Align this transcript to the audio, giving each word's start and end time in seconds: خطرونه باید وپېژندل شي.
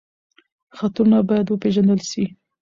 خطرونه 0.77 1.17
باید 1.29 1.47
وپېژندل 1.49 1.99
شي. 2.09 2.23